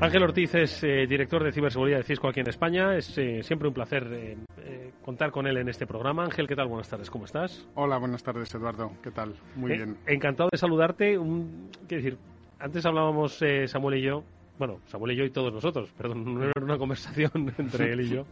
[0.00, 2.96] Ángel Ortiz es eh, director de ciberseguridad de Cisco aquí en España.
[2.96, 6.24] Es eh, siempre un placer eh, eh, contar con él en este programa.
[6.24, 6.68] Ángel, ¿qué tal?
[6.68, 7.68] Buenas tardes, ¿cómo estás?
[7.74, 8.92] Hola, buenas tardes, Eduardo.
[9.02, 9.34] ¿Qué tal?
[9.56, 9.96] Muy Eh, bien.
[10.06, 11.18] Encantado de saludarte.
[11.18, 12.18] Un, quiero decir,
[12.60, 14.22] antes hablábamos eh, Samuel y yo,
[14.56, 18.08] bueno, Samuel y yo y todos nosotros, perdón, no era una conversación entre él y
[18.10, 18.24] yo.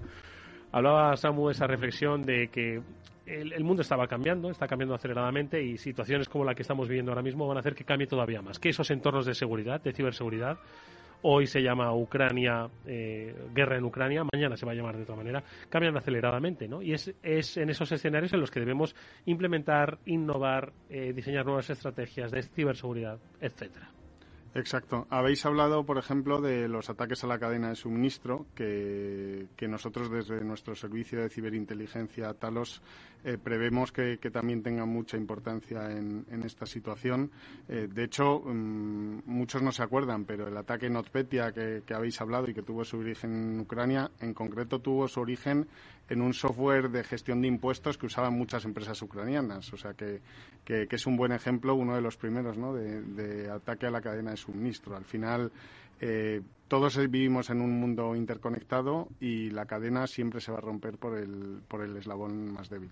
[0.70, 2.80] Hablaba Samu esa reflexión de que
[3.26, 7.10] el, el mundo estaba cambiando, está cambiando aceleradamente y situaciones como la que estamos viviendo
[7.10, 8.60] ahora mismo van a hacer que cambie todavía más.
[8.60, 10.58] Que esos entornos de seguridad, de ciberseguridad,
[11.22, 15.16] hoy se llama Ucrania, eh, guerra en Ucrania, mañana se va a llamar de otra
[15.16, 16.82] manera, cambian aceleradamente, ¿no?
[16.82, 21.70] Y es, es en esos escenarios en los que debemos implementar, innovar, eh, diseñar nuevas
[21.70, 23.90] estrategias de ciberseguridad, etcétera.
[24.56, 25.06] Exacto.
[25.10, 30.10] Habéis hablado, por ejemplo, de los ataques a la cadena de suministro que, que nosotros
[30.10, 32.80] desde nuestro servicio de ciberinteligencia Talos
[33.22, 37.30] eh, prevemos que, que también tengan mucha importancia en, en esta situación.
[37.68, 42.18] Eh, de hecho, mm, muchos no se acuerdan, pero el ataque NotPetya que, que habéis
[42.22, 45.66] hablado y que tuvo su origen en Ucrania, en concreto tuvo su origen
[46.08, 49.72] en un software de gestión de impuestos que usaban muchas empresas ucranianas.
[49.72, 50.20] O sea que,
[50.64, 52.74] que, que es un buen ejemplo, uno de los primeros, ¿no?
[52.74, 54.45] de, de ataque a la cadena de suministro.
[54.94, 55.52] Al final,
[56.00, 60.98] eh, todos vivimos en un mundo interconectado y la cadena siempre se va a romper
[60.98, 62.90] por el, por el eslabón más débil.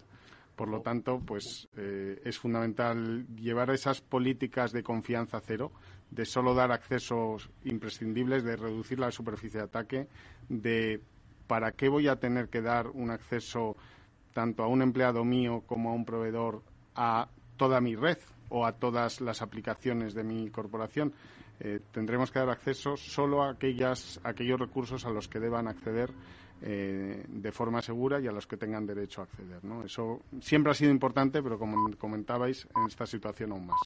[0.57, 5.73] Por lo tanto, pues eh, es fundamental llevar esas políticas de confianza cero,
[6.11, 10.07] de solo dar accesos imprescindibles, de reducir la superficie de ataque,
[10.49, 11.01] de
[11.49, 13.77] para qué voy a tener que dar un acceso
[14.33, 16.63] tanto a un empleado mío como a un proveedor
[16.95, 21.13] a toda mi red o a todas las aplicaciones de mi corporación.
[21.61, 26.11] Eh, tendremos que dar acceso solo a aquellas, aquellos recursos a los que deban acceder
[26.63, 29.65] eh, de forma segura y a los que tengan derecho a acceder.
[29.65, 29.85] ¿no?
[29.85, 33.81] Eso siempre ha sido importante, pero como comentabais, en esta situación aún más.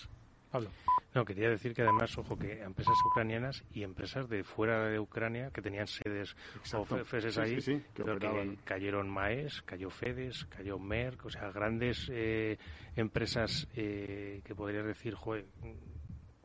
[0.51, 0.71] Pablo.
[1.15, 5.51] No, quería decir que además, ojo, que empresas ucranianas y empresas de fuera de Ucrania
[5.51, 6.95] que tenían sedes Exacto.
[6.95, 11.31] o FES Sí, ahí, sí, sí, que que cayeron Maes, cayó Fedes, cayó Merck, o
[11.31, 12.59] sea, grandes eh,
[12.95, 15.47] empresas que podrías decir, joder,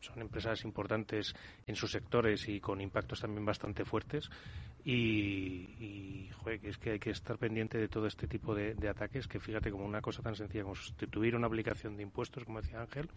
[0.03, 1.33] son empresas importantes
[1.65, 4.29] en sus sectores y con impactos también bastante fuertes.
[4.85, 6.29] Y, y
[6.63, 9.71] es que hay que estar pendiente de todo este tipo de, de, ataques que fíjate
[9.71, 13.09] como una cosa tan sencilla como sustituir una aplicación de impuestos, como decía Ángel,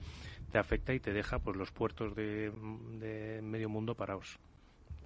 [0.53, 2.53] te afecta y te deja pues los puertos de,
[3.01, 4.39] de medio mundo parados.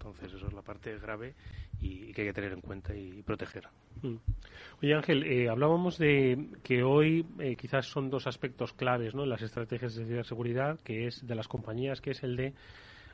[0.01, 1.35] Entonces, eso es la parte grave
[1.79, 3.69] y, que hay que tener en cuenta y, y proteger.
[4.01, 4.17] Mm.
[4.83, 9.25] Oye, Ángel, eh, hablábamos de que hoy eh, quizás son dos aspectos claves ¿no?
[9.25, 12.55] en las estrategias de ciberseguridad, que es de las compañías, que es el de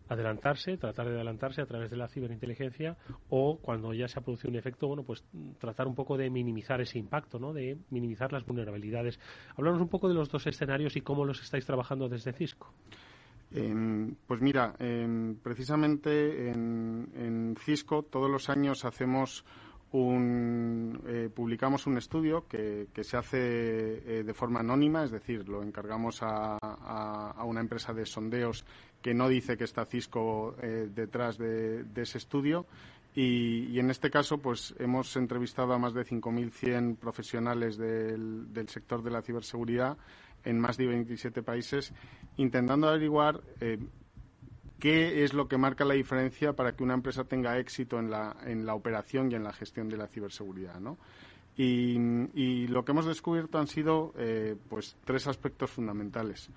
[0.08, 2.97] adelantarse, tratar de adelantarse a través de la ciberinteligencia
[3.28, 5.24] o cuando ya se ha producido un efecto, bueno, pues
[5.58, 7.53] tratar un poco de minimizar ese impacto, ¿no?
[7.53, 9.18] De minimizar las vulnerabilidades.
[9.56, 12.72] Hablamos un poco de los dos escenarios y cómo los estáis trabajando desde Cisco.
[13.52, 19.44] Eh, pues mira, eh, precisamente en, Cisco todos los años hacemos
[19.92, 25.62] un, eh, publicamos un estudio que, se hace eh, de forma anónima, es decir, lo
[25.62, 26.58] encargamos a,
[27.44, 28.64] una empresa de sondeos
[29.00, 32.66] que no dice que está Cisco eh, detrás de, ese estudio.
[33.14, 39.10] Y, en este caso, pues hemos entrevistado a más de 5.100 profesionales del sector de
[39.10, 39.96] la ciberseguridad
[40.46, 41.92] en más de 27 países,
[42.36, 43.78] intentando averiguar eh,
[44.78, 48.36] qué es lo que marca la diferencia para que una empresa tenga éxito en la,
[48.44, 50.80] en la operación y en la gestión de la ciberseguridad.
[50.80, 50.98] ¿no?
[51.56, 56.50] Y, lo que hemos descubierto han sido eh, pues, tres aspectos fundamentales.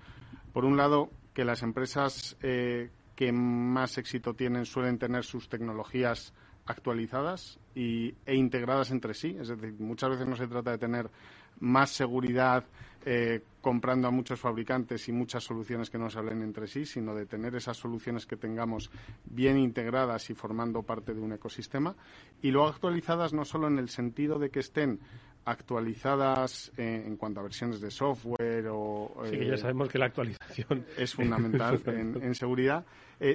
[0.52, 6.34] Por un lado, que las empresas eh, que más éxito tienen suelen tener sus tecnologías
[6.66, 9.36] actualizadas y, e integradas entre sí.
[9.40, 11.10] Es decir, muchas veces no se trata de tener
[11.58, 12.64] más seguridad
[13.04, 17.14] eh, comprando a muchos fabricantes y muchas soluciones que no se hablen entre sí, sino
[17.14, 18.90] de tener esas soluciones que tengamos
[19.24, 21.94] bien integradas y formando parte de un ecosistema.
[22.42, 25.00] Y luego actualizadas no solo en el sentido de que estén
[25.44, 29.22] actualizadas en, cuanto a versiones de software o...
[29.24, 32.84] Sí, que ya sabemos que la actualización es fundamental en, seguridad,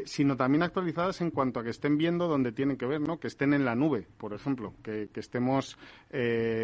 [0.06, 3.19] sino también actualizadas en cuanto a que estén viendo donde tienen que ver, ¿no?
[3.19, 5.78] Que estén en la nube, por ejemplo, que, que estemos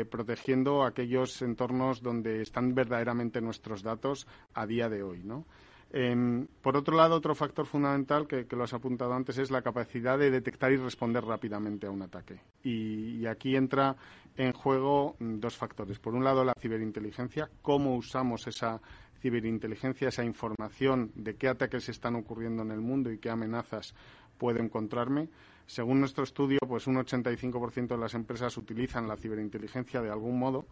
[0.10, 5.46] protegiendo aquellos entornos donde están verdaderamente nuestros datos a día de hoy, ¿no?
[5.94, 10.18] Em, por otro lado, otro factor fundamental que, lo has apuntado antes es la capacidad
[10.18, 12.40] de detectar y responder rápidamente a un ataque.
[12.64, 13.98] Y, aquí entra
[14.38, 16.00] en juego mm, dos factores.
[16.00, 18.82] Por un lado, la ciberinteligencia, cómo usamos esa
[19.20, 23.94] ciberinteligencia, esa información de qué ataques están ocurriendo en el mundo y qué amenazas
[24.38, 25.30] puedo encontrarme.
[25.68, 30.66] Según nuestro estudio, pues un 85% de las empresas utilizan la ciberinteligencia de algún modo,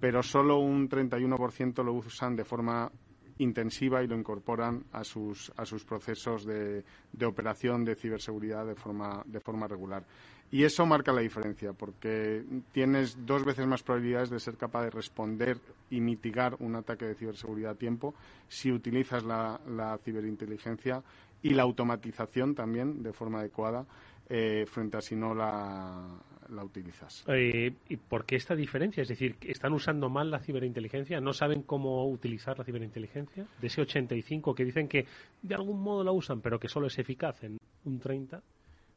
[0.00, 2.90] pero solo un 31% lo usan de forma
[3.38, 8.74] intensiva y lo incorporan a sus, a sus procesos de, de operación de ciberseguridad de
[8.74, 10.04] forma, de forma regular.
[10.50, 14.90] Y eso marca la diferencia, porque tienes dos veces más probabilidades de ser capaz de
[14.90, 15.58] responder
[15.90, 18.14] y mitigar un ataque de ciberseguridad a tiempo
[18.48, 21.02] si utilizas la, la ciberinteligencia
[21.42, 23.86] y la automatización también de forma adecuada
[24.28, 26.06] eh, frente a si no la,
[26.48, 27.24] la utilizas.
[27.28, 29.02] Eh, ¿Y por qué esta diferencia?
[29.02, 31.20] Es decir, ¿están usando mal la ciberinteligencia?
[31.20, 33.46] ¿No saben cómo utilizar la ciberinteligencia?
[33.60, 35.06] De ese 85 que dicen que
[35.42, 38.42] de algún modo la usan, pero que solo es eficaz en un 30.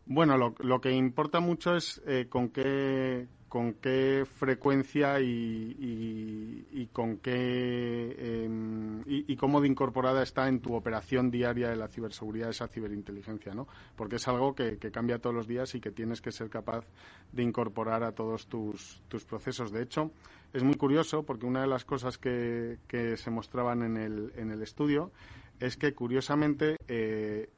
[0.06, 7.18] Bueno, lo, lo que importa mucho es eh, con qué con qué frecuencia y, con
[7.18, 8.16] qué
[8.46, 13.54] em, y, cómo de incorporada está en tu operación diaria de la ciberseguridad esa ciberinteligencia,
[13.54, 13.68] ¿no?
[13.96, 16.86] Porque es algo que, cambia todos los días y que tienes que ser capaz
[17.32, 19.72] de incorporar a todos tus, procesos.
[19.72, 20.12] De hecho,
[20.54, 24.52] es muy curioso porque una de las cosas que, que se mostraban en el, en
[24.52, 25.12] el estudio
[25.60, 27.50] es que curiosamente eh,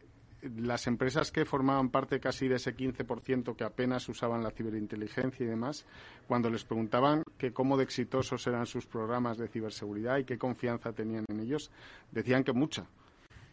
[0.42, 5.50] las empresas que formaban parte casi de ese 15% que apenas usaban la ciberinteligencia y
[5.50, 5.86] demás,
[6.28, 10.94] cuando les preguntaban que cómo de exitosos eran sus programas de ciberseguridad y qué confianza
[10.94, 11.72] tenían en ellos,
[12.12, 12.86] decían que mucha.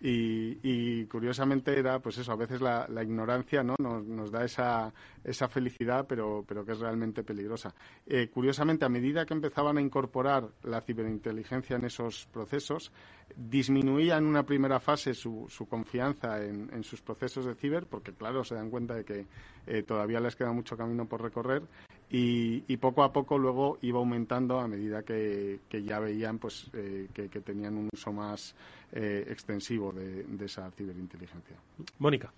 [0.00, 3.74] Y, curiosamente era, pues eso, a veces la, ignorancia ¿no?
[3.78, 4.92] nos, da esa,
[5.24, 7.74] esa felicidad, pero, pero que es realmente peligrosa.
[8.06, 12.92] Eh, curiosamente, a medida que empezaban a incorporar la ciberinteligencia en esos procesos,
[13.36, 18.12] disminuía en una primera fase su, su confianza en, en, sus procesos de ciber, porque
[18.12, 19.26] claro, se dan cuenta de que
[19.66, 21.62] eh, todavía les queda mucho camino por recorrer,
[22.10, 27.28] y, poco a poco luego iba aumentando a medida que, ya veían pues eh, que,
[27.28, 28.54] tenían un uso más
[28.92, 31.56] eh, extensivo de, esa ciberinteligencia.
[31.98, 32.32] Mónica.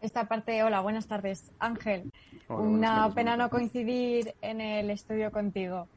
[0.00, 1.50] Esta parte, hola, buenas tardes.
[1.58, 2.10] Ángel,
[2.48, 5.88] una pena no coincidir en el estudio contigo.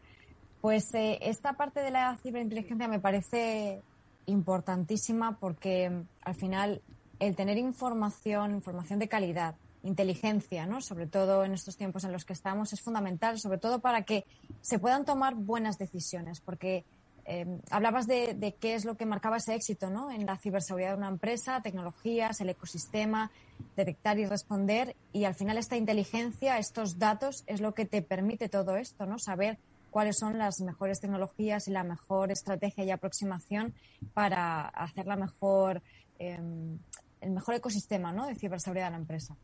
[0.62, 3.82] Pues eh, esta parte de la ciberinteligencia me parece
[4.26, 5.92] importantísima porque
[6.24, 6.82] al final
[7.20, 10.82] el tener información, información de calidad, inteligencia, ¿no?
[10.82, 14.26] Sobre todo en estos tiempos en los que estamos, es fundamental, sobre todo para que
[14.62, 16.86] se puedan tomar buenas decisiones, porque
[17.26, 20.12] em, hablabas de, qué es lo que marcaba ese éxito, ¿no?
[20.12, 23.32] En la ciberseguridad de una empresa, tecnologías, el ecosistema,
[23.76, 28.50] detectar y responder, y al final esta inteligencia, estos datos, es lo que te permite
[28.50, 29.20] todo esto, ¿no?
[29.20, 29.58] Saber
[29.90, 33.74] cuáles son las mejores tecnologías y la mejor estrategia y aproximación
[34.14, 35.82] para hacer la mejor,
[36.20, 36.78] em,
[37.20, 38.28] el mejor ecosistema, ¿no?
[38.28, 39.36] De ciberseguridad de la empresa.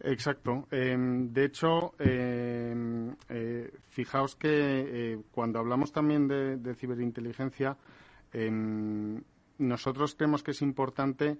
[0.00, 0.68] Exacto.
[0.70, 7.76] Em, de hecho, em, eh, fijaos que eh, cuando hablamos también de, ciberinteligencia,
[8.32, 9.20] em,
[9.58, 11.38] nosotros creemos que es importante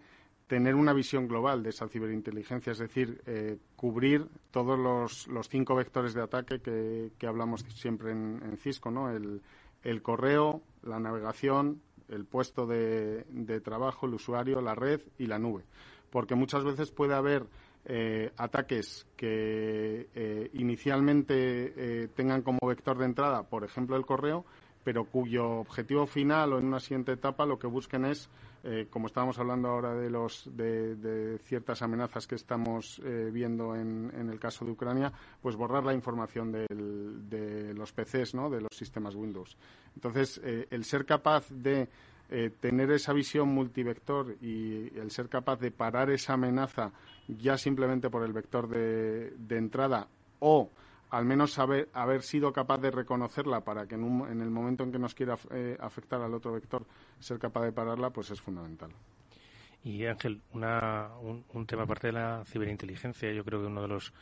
[0.49, 6.15] tener una visión global de esa ciberinteligencia, es decir, eh, cubrir todos los, cinco vectores
[6.15, 9.11] de ataque que, hablamos siempre en, Cisco, ¿no?
[9.11, 15.39] El, correo, la navegación, el puesto de, de trabajo, el usuario, la red y la
[15.39, 15.65] nube.
[16.11, 17.47] Porque muchas veces puede haber
[17.85, 21.33] eh, ataques que eh, inicialmente
[22.05, 24.45] eh, tengan como vector de entrada, por ejemplo, el correo,
[24.85, 28.29] pero cuyo objetivo final o en una siguiente etapa lo que busquen es,
[28.91, 33.01] como estábamos hablando ahora de, los, de, ciertas amenazas que estamos
[33.33, 38.51] viendo en, en, el caso de Ucrania, pues borrar la información de los PCs, ¿no?
[38.51, 39.57] de los sistemas Windows.
[39.95, 41.89] Entonces, el ser capaz de
[42.31, 46.93] eh, tener esa visión multivector y el ser capaz de parar esa amenaza
[47.27, 50.09] ya simplemente por el vector de, entrada
[50.39, 50.71] o
[51.11, 54.99] al menos haber, haber, sido capaz de reconocerla para que en, el momento en que
[54.99, 56.85] nos quiera eh, afectar al otro vector
[57.19, 58.91] ser capaz de pararla, pues es fundamental.
[59.83, 63.89] Y Ángel, una, un, un tema aparte de la ciberinteligencia, yo creo que uno de
[63.89, 64.13] los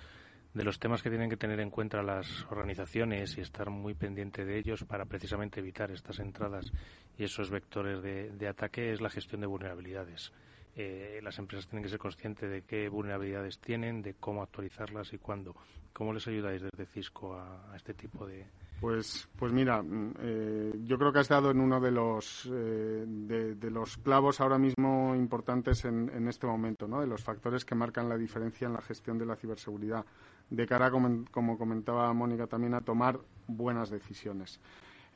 [0.57, 4.47] de los temas que tienen que tener en cuenta las organizaciones y estar muy pendiente
[4.47, 6.73] de ellos para precisamente evitar estas entradas
[7.19, 10.33] y esos vectores de, ataque es la gestión de vulnerabilidades.
[10.75, 15.19] eh, las empresas tienen que ser conscientes de qué vulnerabilidades tienen, de cómo actualizarlas y
[15.19, 15.55] cuándo.
[15.93, 18.47] ¿Cómo les ayudáis desde Cisco a, este tipo de,
[18.81, 23.05] pues, pues mira, mm, eh, yo creo que has dado en uno de los eh,
[23.07, 27.01] de, los clavos ahora mismo importantes en, en, este momento, ¿no?
[27.01, 30.05] De los factores que marcan la diferencia en la gestión de la ciberseguridad,
[30.50, 34.61] de cara, como, comentaba Mónica también, a tomar buenas decisiones.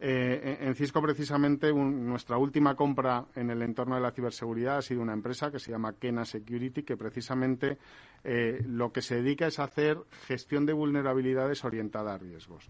[0.03, 5.03] Eh, en Cisco, precisamente, nuestra última compra en el entorno de la ciberseguridad ha sido
[5.03, 7.77] una empresa que se llama Kena Security, que precisamente
[8.25, 12.67] eh, lo que se dedica es a hacer gestión de vulnerabilidades orientada a riesgos.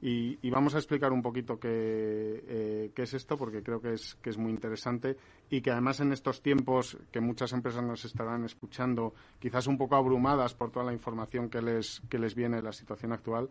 [0.00, 4.30] Y, vamos a explicar un poquito eh, qué, es esto, porque creo que es, que
[4.30, 5.16] es muy interesante
[5.50, 9.94] y que además en estos tiempos que muchas empresas nos estarán escuchando, quizás un poco
[9.94, 13.48] abrumadas por toda la información que les, que les viene de la situación actual,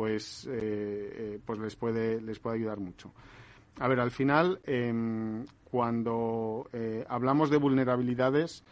[0.00, 3.12] pues, eh, eh, pues les, puede, les puede ayudar mucho.
[3.80, 8.64] A ver, al final, em, cuando eh, hablamos de vulnerabilidades,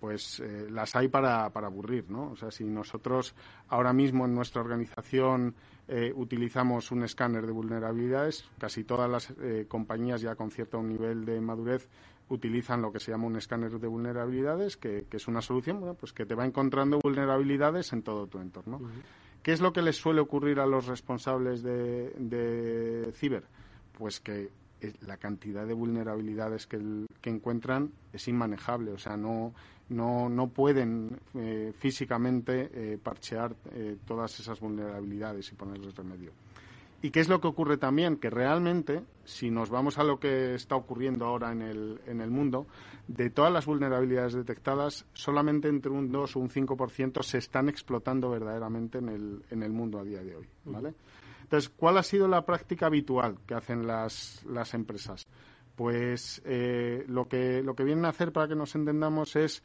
[0.00, 2.32] pues las hay para, para, aburrir, ¿no?
[2.32, 3.36] O sea, si nosotros
[3.68, 5.54] ahora mismo en nuestra organización
[6.14, 9.34] utilizamos un escáner de vulnerabilidades, casi todas las
[9.66, 11.88] compañías ya con cierto nivel de madurez
[12.28, 16.12] utilizan lo que se llama un escáner de vulnerabilidades, que, es una solución bueno, pues
[16.12, 18.80] que te va encontrando vulnerabilidades en todo tu entorno.
[19.46, 23.44] ¿Qué es lo que les suele ocurrir a los responsables de, ciber?
[23.96, 24.50] Pues que
[25.02, 26.80] la cantidad de vulnerabilidades que,
[27.22, 29.54] encuentran es inmanejable, o sea, no,
[29.88, 36.32] no, no pueden eh, físicamente eh, parchear eh, todas esas vulnerabilidades y ponerles remedio.
[37.02, 38.16] ¿Y qué es lo que ocurre también?
[38.16, 42.30] Que realmente, si nos vamos a lo que está ocurriendo ahora en el, en el
[42.30, 42.66] mundo,
[43.06, 48.30] de todas las vulnerabilidades detectadas, solamente entre un 2 o un 5% se están explotando
[48.30, 50.48] verdaderamente en el, en el mundo a día de hoy.
[50.64, 50.94] ¿vale?
[51.42, 55.28] Entonces, ¿cuál ha sido la práctica habitual que hacen las, las empresas?
[55.76, 59.62] Pues eh, lo, que, lo que vienen a hacer, para que nos entendamos, es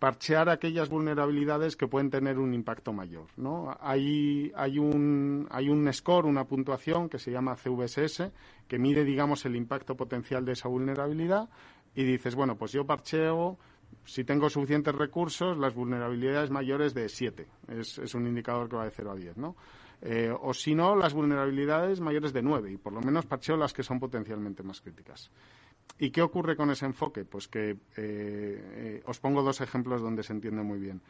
[0.00, 3.26] parchear aquellas vulnerabilidades que pueden tener un impacto mayor.
[3.36, 3.76] ¿no?
[3.80, 8.32] Hay, hay, un, hay un score, una puntuación que se llama CVSS,
[8.66, 11.50] que mide, digamos, el impacto potencial de esa vulnerabilidad
[11.94, 13.58] y dices, bueno, pues yo parcheo,
[14.06, 17.46] si tengo suficientes recursos, las vulnerabilidades mayores de 7.
[17.68, 19.54] Es, es un indicador que va de 0 a 10, ¿no?
[20.02, 23.74] Eh, o si no, las vulnerabilidades mayores de 9 y por lo menos parcheo las
[23.74, 25.30] que son potencialmente más críticas.
[25.98, 27.24] ¿Y qué ocurre con ese enfoque?
[27.24, 31.02] Pues que eh, eh, os pongo dos ejemplos donde se entiende muy bien.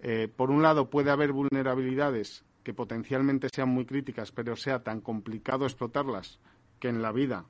[0.00, 5.00] Eh, por un lado, puede haber vulnerabilidades que potencialmente sean muy críticas, pero sea tan
[5.00, 6.38] complicado explotarlas
[6.78, 7.44] que en la vida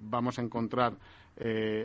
[0.00, 0.96] vamos a encontrar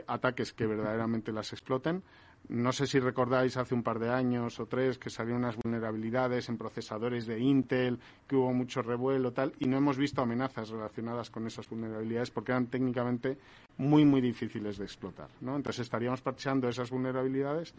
[0.08, 2.04] ataques que verdaderamente las exploten.
[2.48, 6.48] No sé si recordáis hace un par de años o tres que salieron unas vulnerabilidades
[6.50, 11.30] en procesadores de Intel, que hubo mucho revuelo tal, y no hemos visto amenazas relacionadas
[11.32, 13.38] con esas vulnerabilidades porque eran técnicamente
[13.78, 15.30] muy, muy difíciles de explotar.
[15.42, 15.56] ¿no?
[15.56, 17.74] Entonces estaríamos parcheando esas vulnerabilidades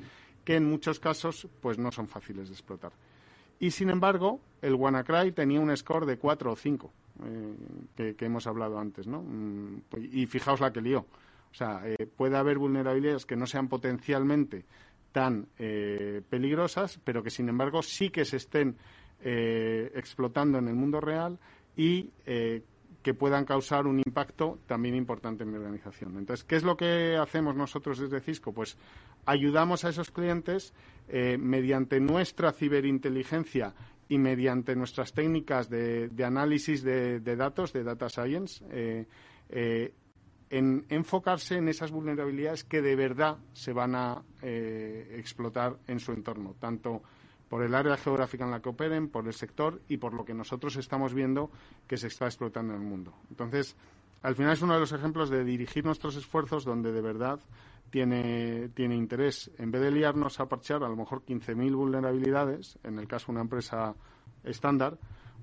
[0.44, 2.92] que en muchos casos pues no son fáciles de explotar.
[3.58, 6.92] Y sin embargo, el WannaCry tenía un score de 4 o 5,
[7.24, 9.22] eh, que, hemos hablado antes, ¿no?
[9.22, 9.82] Mm,
[10.12, 11.06] y fijaos la que lió.
[11.50, 14.66] O sea, eh, puede haber vulnerabilidades que no sean potencialmente
[15.10, 18.76] tan eh, peligrosas, pero que sin embargo sí que se estén
[19.20, 21.38] eh, explotando en el mundo real
[21.74, 22.10] y
[23.02, 26.18] que puedan causar un impacto también importante en mi organización.
[26.18, 28.52] Entonces, ¿qué es lo que hacemos nosotros desde Cisco?
[28.52, 28.76] Pues
[29.24, 30.74] ayudamos a esos clientes
[31.38, 33.74] mediante nuestra ciberinteligencia
[34.08, 38.64] y mediante nuestras técnicas de, análisis de, datos, de data science,
[40.50, 46.12] en enfocarse en esas vulnerabilidades que de verdad se van a eh, explotar en su
[46.12, 47.02] entorno, tanto
[47.48, 50.34] por el área geográfica en la que operen, por el sector y por lo que
[50.34, 51.50] nosotros estamos viendo
[51.86, 53.14] que se está explotando en el mundo.
[53.30, 53.76] Entonces,
[54.22, 57.40] al final es uno de los ejemplos de dirigir nuestros esfuerzos donde de verdad
[57.90, 59.50] tiene, tiene interés.
[59.58, 63.32] En vez de liarnos a parchear a lo mejor 15.000 vulnerabilidades, en el caso de
[63.32, 63.94] una empresa
[64.42, 64.98] estándar,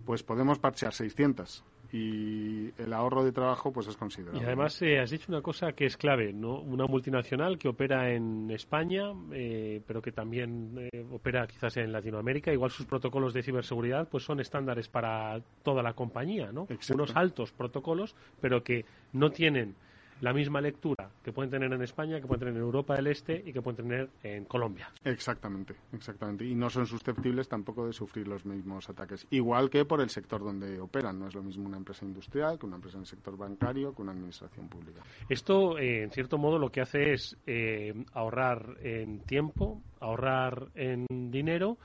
[0.06, 1.64] pues podemos parchear 600
[1.94, 4.42] y el ahorro de trabajo pues es considerable.
[4.42, 6.60] Y además eh, has dicho una cosa que es clave, ¿no?
[6.60, 12.52] Una multinacional que opera en España, eh, pero que también eh, opera quizás en Latinoamérica.
[12.52, 16.68] Igual sus protocolos de ciberseguridad pues son estándares para toda la compañía, ¿no?
[16.94, 19.76] Unos altos protocolos, pero que no tienen
[20.24, 23.44] la misma lectura que pueden tener en España, que pueden tener en Europa del Este
[23.46, 24.90] y que pueden tener en Colombia.
[25.04, 26.46] Exactamente, exactamente.
[26.46, 29.28] Y no son susceptibles tampoco de sufrir los mismos ataques.
[29.32, 31.20] Igual que por el sector donde operan.
[31.20, 34.02] No es lo mismo una empresa industrial que una empresa en el sector bancario que
[34.02, 35.02] una administración pública.
[35.28, 41.06] Esto, eh, en cierto modo, lo que hace es eh, ahorrar en tiempo, ahorrar en
[41.32, 41.78] dinero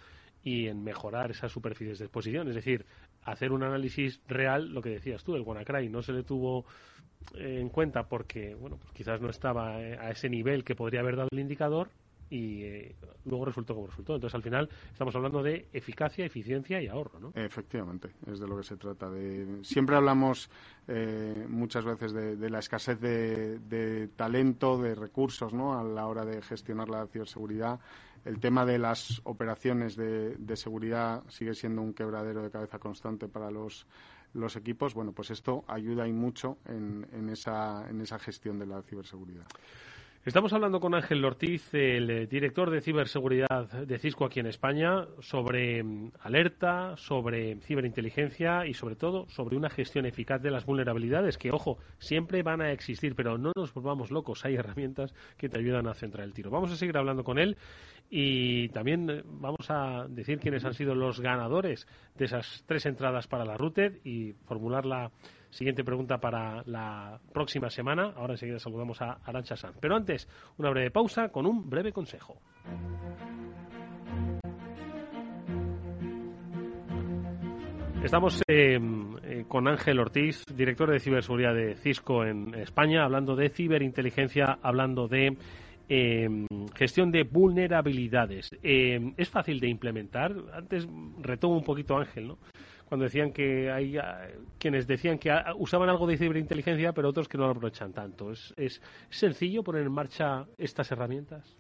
[0.44, 2.48] y en mejorar esas superficies de exposición.
[2.48, 2.86] Es decir,
[3.30, 6.64] hacer un análisis real, lo que decías tú, el WannaCry no se le tuvo
[7.34, 11.00] eh, en cuenta porque, bueno, pues quizás no estaba eh, a ese nivel que podría
[11.00, 11.90] haber dado el indicador
[12.30, 14.14] y eh, luego resultó como resultó.
[14.14, 17.32] Entonces, al final, estamos hablando de eficacia, eficiencia y ahorro, ¿no?
[17.34, 19.10] Efectivamente, es de lo que se trata.
[19.10, 19.60] De...
[19.62, 20.50] Siempre hablamos
[21.48, 25.78] muchas veces de, la escasez de, talento, de recursos, ¿no?
[25.78, 27.78] A la hora de gestionar la ciberseguridad.
[28.24, 33.50] El tema de las operaciones de, seguridad sigue siendo un quebradero de cabeza constante para
[33.50, 33.86] los
[34.34, 38.66] los equipos, bueno, pues esto ayuda y mucho en, en, esa, en esa gestión de
[38.66, 39.46] la ciberseguridad.
[40.24, 45.06] Estamos hablando con Ángel Ortiz, el eh, director de ciberseguridad de Cisco aquí en España,
[45.20, 51.38] sobre mm, alerta, sobre ciberinteligencia y sobre todo sobre una gestión eficaz de las vulnerabilidades
[51.38, 55.60] que, ojo, siempre van a existir, pero no nos volvamos locos, hay herramientas que te
[55.60, 56.50] ayudan a centrar el tiro.
[56.50, 57.56] Vamos a seguir hablando con él
[58.10, 63.28] y también eh, vamos a decir quiénes han sido los ganadores de esas tres entradas
[63.28, 65.10] para la RUTED y formular la
[65.50, 68.12] siguiente pregunta para la próxima semana.
[68.16, 69.76] Ahora enseguida saludamos a Arancha Sanz.
[69.80, 72.40] Pero antes, una breve pausa con un breve consejo.
[78.02, 78.78] Estamos eh,
[79.24, 85.08] eh, con Ángel Ortiz, director de ciberseguridad de Cisco en España, hablando de ciberinteligencia, hablando
[85.08, 85.36] de
[85.90, 88.50] Em, gestión de vulnerabilidades.
[88.62, 90.34] Em, ¿Es fácil de implementar?
[90.52, 90.86] Antes
[91.22, 92.38] retomo un poquito Ángel, ¿no?
[92.88, 94.28] Cuando decían que hay ah,
[94.58, 98.32] quienes decían que ah, usaban algo de ciberinteligencia, pero otros que no lo aprovechan tanto.
[98.32, 98.80] ¿Es, es
[99.10, 101.56] sencillo poner en marcha estas herramientas?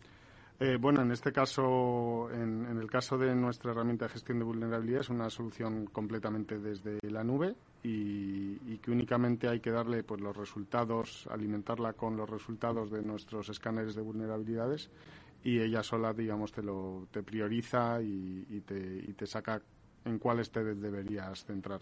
[0.60, 5.02] Eh, bueno, en este caso, en, el caso de nuestra herramienta de gestión de vulnerabilidad,
[5.02, 7.54] es una solución completamente desde la nube
[7.84, 13.48] y, que únicamente hay que darle pues, los resultados, alimentarla con los resultados de nuestros
[13.50, 14.90] escáneres de vulnerabilidades
[15.44, 19.62] y ella sola, digamos, te, lo, te prioriza y, te, y te saca
[20.04, 21.80] en cuáles te deberías centrar.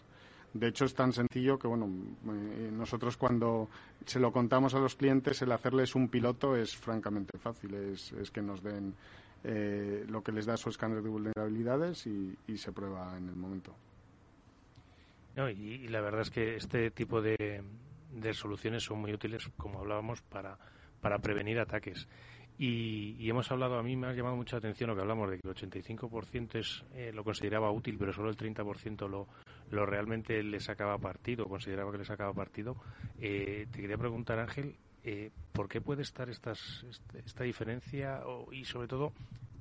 [0.58, 3.68] De hecho, es tan sencillo que, bueno, eh, nosotros cuando
[4.06, 7.74] se lo contamos a los clientes, el hacerles un piloto es francamente fácil.
[7.74, 8.94] Es, que nos den
[9.44, 13.74] eh, lo que les da su escáner de vulnerabilidades y, se prueba en el momento.
[15.54, 17.62] y, la verdad es que este tipo de,
[18.32, 20.56] soluciones son muy útiles, como hablábamos, para,
[21.02, 22.08] para prevenir ataques.
[22.58, 25.46] Y, hemos hablado, a mí me ha llamado mucha atención lo que hablamos de que
[25.46, 29.26] el 85% es, eh, lo consideraba útil, pero solo el 30% lo,
[29.70, 32.76] lo realmente le sacaba partido, consideraba que le sacaba partido.
[33.20, 38.64] Eh, te quería preguntar, Ángel, eh, ¿por qué puede estar estas, este, esta diferencia y
[38.64, 39.12] sobre todo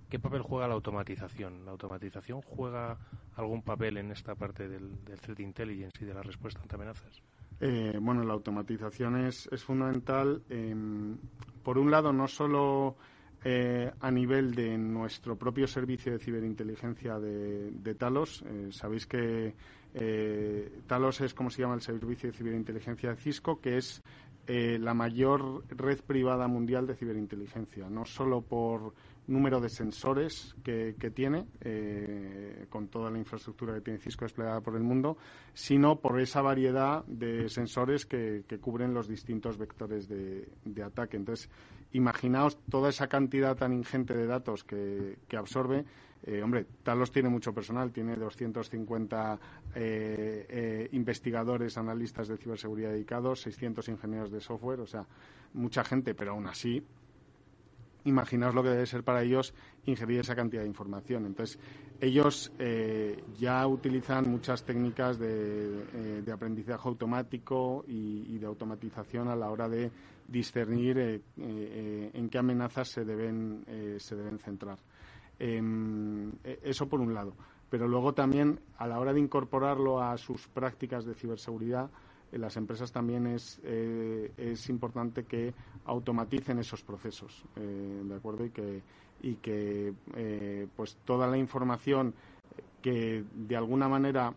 [0.09, 1.65] qué papel juega la automatización?
[1.65, 2.97] ¿La automatización juega
[3.35, 7.21] algún papel en esta parte del, del threat intelligence y de la respuesta ante amenazas?
[7.59, 10.41] Eh, bueno, la automatización es, es fundamental.
[11.63, 12.95] por un lado, no solo
[13.99, 18.43] a nivel de nuestro propio servicio de ciberinteligencia de, de Talos.
[18.71, 19.53] sabéis que
[19.97, 24.03] eh, Talos es como se llama el servicio de ciberinteligencia de Cisco, que es
[24.45, 28.93] eh, la mayor red privada mundial de ciberinteligencia, no solo por
[29.27, 34.75] número de sensores que, tiene, eh, con toda la infraestructura que tiene Cisco desplegada por
[34.75, 35.17] el mundo,
[35.53, 41.17] sino por esa variedad de sensores que, cubren los distintos vectores de, ataque.
[41.17, 41.49] Entonces,
[41.93, 45.85] imaginaos toda esa cantidad tan ingente de datos que absorbe
[46.27, 49.39] eh, hombre, Talos tiene mucho personal, tiene 250
[49.75, 55.05] eh, eh, investigadores, analistas de ciberseguridad dedicados, 600 ingenieros de software, o sea,
[55.53, 56.81] mucha gente, pero aún así,
[58.05, 59.53] imaginaos lo que debe ser para ellos
[59.85, 61.25] ingerir esa cantidad de información.
[61.25, 61.59] Entonces,
[61.99, 62.51] ellos
[63.37, 69.91] ya utilizan muchas técnicas de, aprendizaje automático y, de automatización a la hora de
[70.27, 73.63] discernir en qué amenazas se deben,
[73.99, 74.79] se deben centrar.
[75.39, 77.33] Em, e, eso por un lado.
[77.69, 81.89] Pero luego también, a la hora de incorporarlo a sus prácticas de ciberseguridad,
[82.37, 85.53] las empresas también es, eh, es importante que
[85.85, 88.45] automaticen esos procesos, eh, ¿de acuerdo?
[88.45, 88.81] Y que,
[89.21, 92.13] y que eh, pues toda la información
[92.81, 94.31] que de alguna manera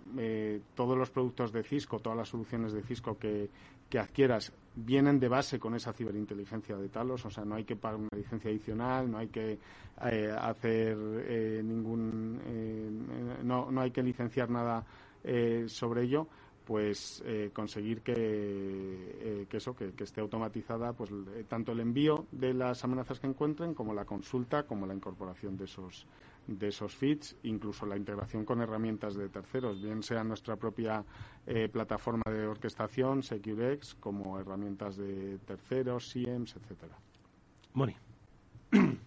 [0.74, 3.50] todos los productos de Cisco, todas las soluciones de Cisco que,
[3.88, 7.76] que adquieras vienen de base con esa ciberinteligencia de Talos, o sea, no hay que
[7.76, 9.58] pagar una licencia adicional, no hay que
[10.04, 12.90] eh, hacer eh, ningún, eh,
[13.42, 14.84] no, no hay que licenciar nada
[15.66, 16.26] sobre ello,
[16.68, 21.10] pues conseguir que, que eso, que, que, esté automatizada, pues
[21.48, 25.64] tanto el envío de las amenazas que encuentren como la consulta, como la incorporación de
[25.64, 26.06] esos
[26.48, 31.04] de esos feeds, incluso la integración con herramientas de terceros, bien sea nuestra propia
[31.46, 36.96] eh, plataforma de orquestación, SecureX, como herramientas de terceros, SIEMs, etcétera.
[37.74, 37.94] Moni.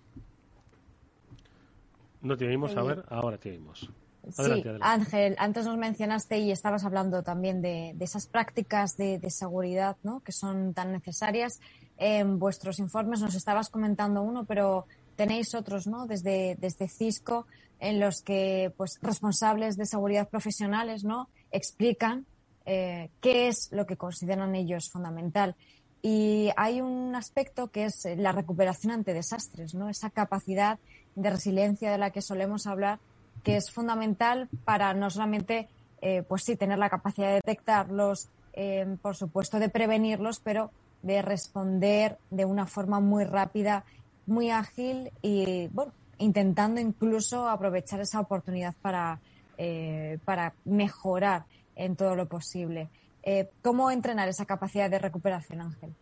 [2.24, 3.90] No te oímos, a ver, ahora te oímos.
[4.30, 10.22] Sí, Ángel, antes nos mencionaste y estabas hablando también de, esas prácticas de, seguridad ¿no?
[10.22, 11.60] que son tan necesarias.
[11.98, 16.08] En vuestros informes nos estabas comentando uno, pero tenéis otros, ¿no?
[16.08, 17.46] Desde, desde Cisco,
[17.80, 21.30] en los que pues responsables de seguridad profesionales, ¿no?
[21.52, 22.26] Explican
[22.66, 25.56] eh, qué es lo que consideran ellos fundamental.
[26.02, 29.90] Y hay un aspecto que es la recuperación ante desastres, ¿no?
[29.90, 30.80] Esa capacidad
[31.16, 33.00] de resiliencia de la que solemos hablar,
[33.44, 35.68] que es fundamental para no solamente,
[36.02, 41.22] eh, pues sí, tener la capacidad de detectarlos, eh, por supuesto, de prevenirlos, pero de
[41.22, 43.86] responder de una forma muy rápida,
[44.28, 49.20] muy ágil y, bueno, intentando incluso aprovechar esa oportunidad para,
[49.58, 52.90] eh, para mejorar en todo lo posible.
[53.24, 55.94] Eh, ¿Cómo entrenar esa capacidad de recuperación, Ángel?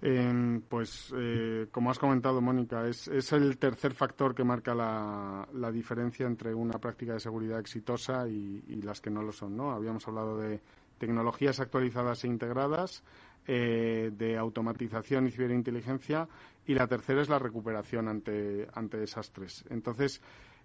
[0.00, 6.26] Em, pues, eh, como has comentado, Mónica, es, el tercer factor que marca la, diferencia
[6.26, 9.56] entre una práctica de seguridad exitosa y, las que no lo son.
[9.56, 9.72] ¿no?
[9.72, 10.60] Habíamos hablado de
[10.98, 13.02] tecnologías actualizadas e integradas,
[13.46, 16.28] eh, de automatización y ciberinteligencia,
[16.66, 19.64] y la tercera es la recuperación ante, ante desastres.
[19.68, 20.20] Entonces,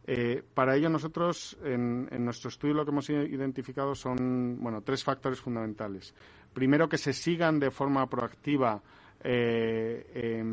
[0.05, 5.39] eh, para ello nosotros en, nuestro estudio lo que hemos identificado son bueno tres factores
[5.39, 6.13] fundamentales.
[6.53, 8.81] Primero que se sigan de forma proactiva
[9.23, 10.43] eh,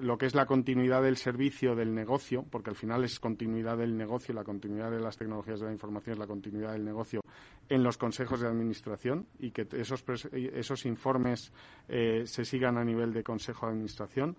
[0.00, 3.96] lo que es la continuidad del servicio del negocio, porque al final es continuidad del
[3.96, 7.20] negocio, la continuidad de las tecnologías de la información es la continuidad del negocio
[7.68, 11.52] en los consejos de administración y que esos, esos informes
[11.88, 14.36] eh, se sigan a nivel de consejo de administración.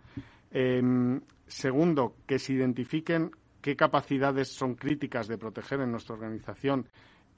[1.48, 6.86] segundo, que se identifiquen qué capacidades son críticas de proteger en nuestra organización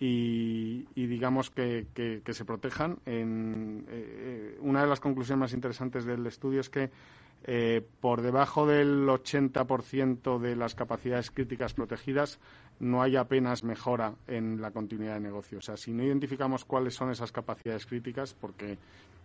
[0.04, 1.86] y, digamos que,
[2.28, 2.98] se protejan.
[3.06, 6.90] En, eh, una de las conclusiones más interesantes del estudio es que
[7.44, 12.40] eh, por debajo del 80% de las capacidades críticas protegidas
[12.80, 15.60] no hay apenas mejora en la continuidad de negocio.
[15.60, 18.80] O sea, si no identificamos cuáles son esas capacidades críticas, porque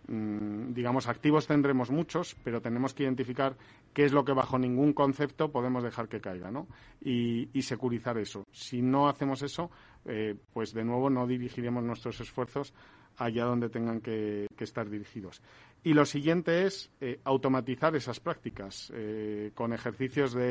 [0.07, 3.57] digamos, activos tendremos muchos, pero tenemos que identificar
[3.93, 6.67] qué es lo que bajo ningún concepto podemos dejar que caiga, ¿no?
[7.01, 8.45] Y, securizar eso.
[8.51, 9.69] Si no hacemos eso,
[10.05, 12.73] eh, pues de nuevo no dirigiremos nuestros esfuerzos
[13.17, 15.41] allá donde tengan que, estar dirigidos.
[15.83, 20.49] Y lo siguiente es eh, automatizar esas prácticas eh, con ejercicios de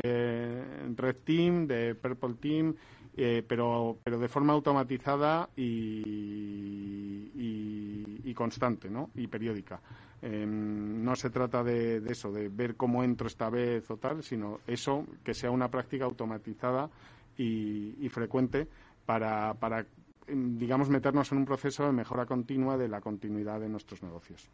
[0.95, 2.75] Red Team, de Purple Team,
[3.47, 6.37] pero, pero de forma automatizada y,
[8.23, 9.09] y constante ¿no?
[9.15, 9.81] y periódica.
[10.21, 14.59] Em, no se trata de, eso, de ver cómo entro esta vez o tal, sino
[14.67, 16.89] eso, que sea una práctica automatizada
[17.37, 18.67] y, frecuente
[19.05, 19.85] para, para,
[20.27, 24.49] em, digamos, meternos en un proceso de mejora continua de la continuidad de nuestros negocios.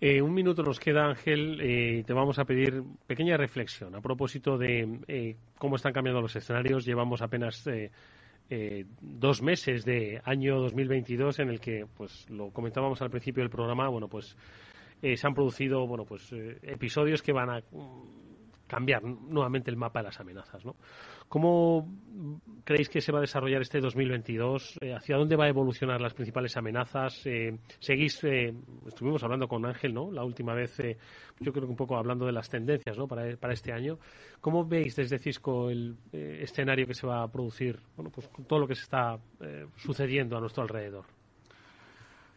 [0.00, 4.58] Eh, un minuto nos queda, Ángel, eh, te vamos a pedir pequeña reflexión a propósito
[4.58, 6.84] de eh, cómo están cambiando los escenarios.
[6.84, 7.66] Llevamos apenas
[8.48, 13.50] eh, dos meses de año 2022 en el que, pues lo comentábamos al principio del
[13.50, 14.36] programa, bueno, pues
[15.02, 17.62] eh, se han producido, bueno, pues eh, episodios que van a
[18.66, 20.76] cambiar nuevamente el mapa de las amenazas, ¿no?
[21.28, 21.88] ¿Cómo
[22.64, 24.78] creéis que se va a desarrollar este 2022?
[24.80, 27.20] Eh, ¿Hacia dónde va a evolucionar las principales amenazas?
[27.26, 28.54] Eh, seguís, eh,
[28.86, 30.12] estuvimos hablando con Ángel, ¿no?
[30.12, 30.76] La última vez,
[31.40, 33.08] yo creo que un poco hablando de las tendencias, ¿no?
[33.08, 33.98] Para, para este año.
[34.40, 37.80] ¿Cómo veis desde Cisco el escenario que se va a producir?
[37.96, 39.18] Bueno, pues todo lo que se está
[39.76, 41.15] sucediendo a nuestro alrededor.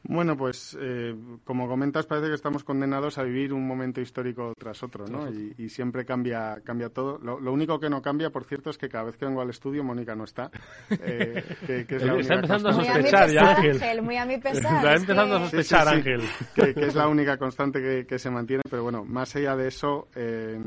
[0.04, 4.82] Bueno, pues eh, como comentas, parece que estamos condenados a vivir un momento histórico tras
[4.82, 5.30] otro, ¿no?
[5.30, 7.20] Y, siempre cambia, cambia todo.
[7.20, 9.84] Lo, único que no cambia, por cierto, es que cada vez que vengo al estudio,
[9.84, 10.50] Mónica no está.
[10.90, 11.44] Eh,
[11.90, 14.02] está empezando a sospechar ya, Ángel.
[14.02, 14.76] Muy a mi pesar.
[14.78, 16.22] Está empezando a sospechar, Ángel.
[16.56, 18.64] Que, es la única constante que, se mantiene.
[18.70, 20.60] Pero bueno, más allá de eso, eh,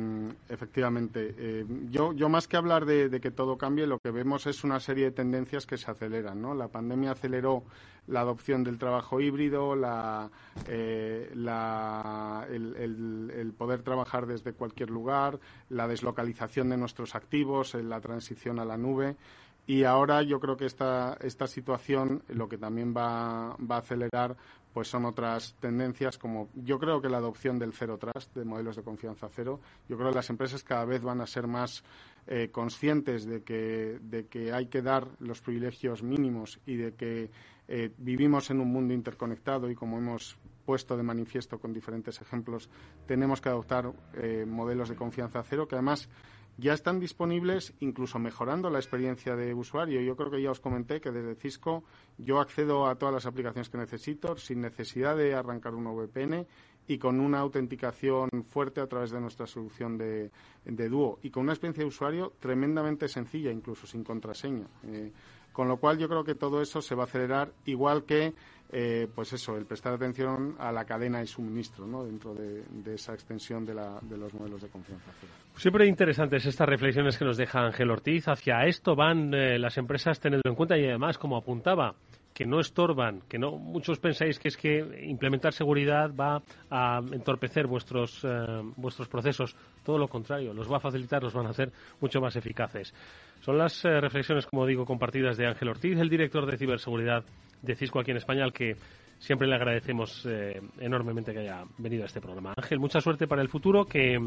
[0.49, 4.63] efectivamente, yo, yo más que hablar de, de que todo cambie, lo que vemos es
[4.65, 6.55] una serie de tendencias que se aceleran, ¿no?
[6.55, 7.65] La pandemia aceleró
[8.07, 10.31] la adopción del trabajo híbrido, la,
[10.67, 15.39] eh, el, poder trabajar desde cualquier lugar,
[15.69, 19.17] la deslocalización de nuestros activos, la transición a la nube.
[19.65, 24.37] Y ahora yo creo que esta, esta situación lo que también va, va a acelerar
[24.73, 28.77] pues son otras tendencias como yo creo que la adopción del cero trust, de modelos
[28.77, 29.61] de confianza cero.
[29.89, 31.85] Yo creo que las empresas cada vez van a ser más
[32.27, 37.31] eh, conscientes de que, de que hay que dar los privilegios mínimos y de que
[37.75, 42.69] eh, vivimos en un mundo interconectado y como hemos puesto de manifiesto con diferentes ejemplos,
[43.07, 46.11] tenemos que adoptar eh, modelos de confianza cero que además
[46.59, 50.03] ya están disponibles, incluso mejorando la experiencia de usuario.
[50.03, 51.83] Yo creo que ya os comenté que desde Cisco
[52.19, 56.47] yo accedo a todas las aplicaciones que necesito sin necesidad de arrancar un VPN
[56.89, 60.31] y con una autenticación fuerte a través de nuestra solución de,
[60.67, 64.67] de Duo y con una experiencia de usuario tremendamente sencilla, incluso sin contraseña.
[64.85, 65.11] Eh,
[65.53, 68.35] Con lo cual yo creo que todo eso se va a acelerar, igual que
[68.75, 72.05] eh, pues eso, el prestar atención a la cadena de suministro ¿no?
[72.05, 75.13] dentro de, esa extensión de, los modelos de confianza.
[75.57, 78.29] Siempre interesantes estas reflexiones que nos deja Ángel Ortiz.
[78.29, 81.95] Hacia esto van eh, las empresas teniendo en cuenta y además, como apuntaba,
[82.35, 87.67] que no estorban, que no muchos pensáis que es que implementar seguridad va a entorpecer
[87.67, 88.29] vuestros eh,
[88.77, 92.37] vuestros procesos, todo lo contrario, los va a facilitar, los van a hacer mucho más
[92.37, 92.95] eficaces.
[93.41, 97.25] Son las reflexiones, como digo, compartidas de Ángel Ortiz, el director de ciberseguridad
[97.61, 98.77] de Cisco aquí en España, al que
[99.23, 102.55] siempre le agradecemos eh, enormemente que haya venido a este programa.
[102.57, 104.19] Ángel, mucha suerte para el futuro, que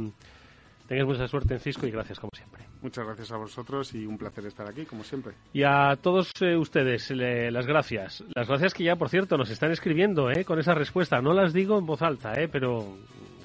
[0.88, 2.66] tengas mucha suerte en Cisco y gracias como siempre.
[2.82, 5.34] Muchas gracias a vosotros y un placer estar aquí, como siempre.
[5.54, 8.24] Y a todos eh, ustedes, las gracias.
[8.36, 11.22] Las gracias que ya, por cierto, nos están escribiendo eh, con esa respuesta.
[11.22, 12.98] No las digo en voz alta, eh, pero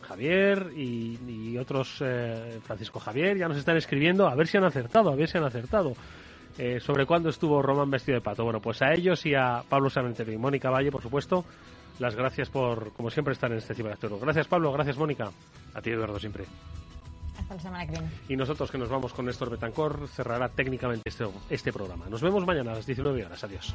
[0.02, 2.02] Javier y, y otros,
[2.64, 5.44] Francisco Javier, ya nos están escribiendo a ver si han acertado, a ver si han
[5.44, 5.94] acertado.
[6.58, 8.44] Eh, sobre cuándo estuvo Román vestido de pato.
[8.44, 11.44] Bueno, pues a ellos y a Pablo Samentero y Mónica Valle, por supuesto,
[11.98, 14.18] las gracias por, como siempre, estar en este ciberactor.
[14.20, 14.72] Gracias, Pablo.
[14.72, 15.30] Gracias, Mónica.
[15.74, 16.44] A ti, Eduardo, siempre.
[17.50, 18.08] La semana que viene.
[18.28, 22.06] Y nosotros que nos vamos con Néstor Betancor, cerrará técnicamente este, este programa.
[22.08, 23.42] Nos vemos mañana a las 19 horas.
[23.42, 23.74] Adiós.